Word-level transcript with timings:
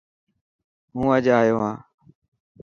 هو 0.95 1.03
اڄ 1.15 1.25
ايو 1.37 1.57
هان. 1.63 1.77